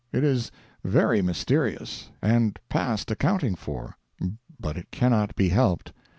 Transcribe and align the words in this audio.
It 0.11 0.23
is 0.23 0.51
very 0.83 1.21
mysterious, 1.21 2.09
and 2.23 2.57
past 2.69 3.11
accounting 3.11 3.53
for, 3.53 3.97
but 4.59 4.75
it 4.75 4.89
cannot 4.89 5.35
be 5.35 5.49
helped. 5.49 5.93